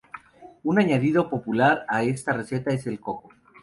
Un 0.63 0.79
añadido 0.79 1.29
popular 1.29 1.85
a 1.87 2.01
esta 2.01 2.33
receta 2.33 2.73
es 2.73 2.87
el 2.87 2.99
coco. 2.99 3.29